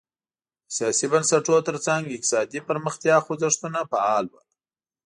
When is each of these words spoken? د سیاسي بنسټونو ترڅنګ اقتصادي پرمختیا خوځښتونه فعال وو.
د 0.65 0.69
سیاسي 0.75 1.05
بنسټونو 1.11 1.65
ترڅنګ 1.67 2.01
اقتصادي 2.09 2.59
پرمختیا 2.69 3.15
خوځښتونه 3.25 3.79
فعال 3.91 4.25
وو. 4.29 4.41